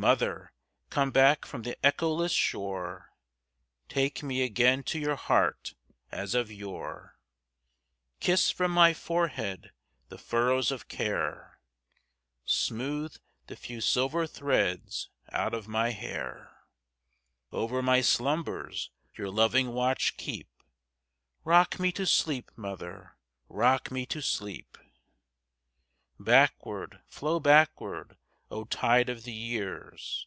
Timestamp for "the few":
13.48-13.80